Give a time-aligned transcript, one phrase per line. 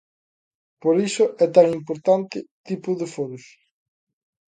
[0.81, 3.45] Por iso é tan importante tipo de foros.